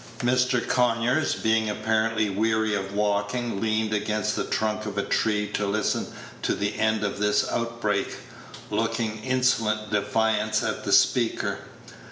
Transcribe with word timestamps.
Mr. 0.21 0.67
Conyers, 0.67 1.35
being 1.35 1.69
apparently 1.69 2.27
weary 2.27 2.73
of 2.73 2.91
walking, 2.95 3.61
leaned 3.61 3.93
against 3.93 4.35
the 4.35 4.43
trunk 4.45 4.87
of 4.87 4.97
a 4.97 5.03
tree 5.03 5.45
to 5.49 5.67
listen 5.67 6.07
to 6.41 6.55
the 6.55 6.79
end 6.79 7.03
of 7.03 7.19
this 7.19 7.45
outbreak, 7.51 8.17
looking 8.71 9.19
insolent 9.23 9.91
defiance 9.91 10.63
at 10.63 10.83
the 10.85 10.91
speaker. 10.91 11.59